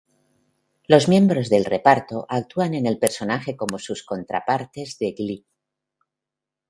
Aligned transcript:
Los 0.87 1.07
miembros 1.07 1.51
del 1.51 1.63
reparto 1.63 2.25
actúan 2.27 2.73
en 2.73 2.87
el 2.87 2.97
personaje 2.97 3.55
como 3.55 3.77
sus 3.77 4.01
contrapartes 4.03 4.97
de 4.97 5.11
"Glee". 5.11 5.45